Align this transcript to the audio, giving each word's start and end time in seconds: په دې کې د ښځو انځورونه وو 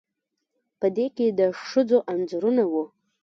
په 0.79 0.87
دې 0.95 1.05
کې 1.15 1.27
د 1.39 1.41
ښځو 1.67 1.97
انځورونه 2.13 2.63
وو 2.71 2.83